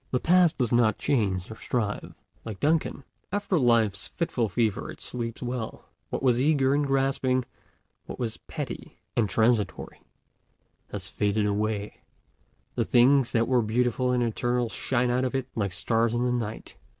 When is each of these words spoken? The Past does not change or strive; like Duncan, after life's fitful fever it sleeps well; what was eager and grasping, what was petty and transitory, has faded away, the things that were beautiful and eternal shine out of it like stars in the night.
The 0.09 0.19
Past 0.19 0.57
does 0.57 0.73
not 0.73 0.97
change 0.97 1.51
or 1.51 1.55
strive; 1.55 2.15
like 2.43 2.59
Duncan, 2.59 3.03
after 3.31 3.59
life's 3.59 4.07
fitful 4.07 4.49
fever 4.49 4.89
it 4.89 4.99
sleeps 4.99 5.43
well; 5.43 5.89
what 6.09 6.23
was 6.23 6.41
eager 6.41 6.73
and 6.73 6.87
grasping, 6.87 7.45
what 8.07 8.17
was 8.17 8.37
petty 8.47 8.97
and 9.15 9.29
transitory, 9.29 10.01
has 10.89 11.07
faded 11.07 11.45
away, 11.45 12.01
the 12.73 12.83
things 12.83 13.31
that 13.33 13.47
were 13.47 13.61
beautiful 13.61 14.11
and 14.11 14.23
eternal 14.23 14.69
shine 14.69 15.11
out 15.11 15.23
of 15.23 15.35
it 15.35 15.45
like 15.53 15.71
stars 15.71 16.15
in 16.15 16.25
the 16.25 16.31
night. 16.31 16.77